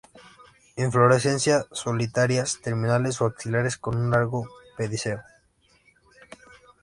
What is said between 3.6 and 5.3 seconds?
con un largo pedicelo.